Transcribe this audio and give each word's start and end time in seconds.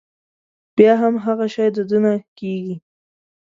بيا 0.77 0.93
هم 1.01 1.15
هغه 1.25 1.45
شی 1.53 1.67
د 1.75 1.77
ده 1.89 1.97
نه 2.03 2.13
کېږي. 2.37 2.75